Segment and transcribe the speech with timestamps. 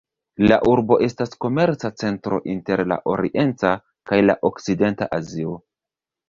[0.51, 3.75] La urbo estas komerca centro inter la orienta
[4.13, 5.55] kaj la okcidenta Azio.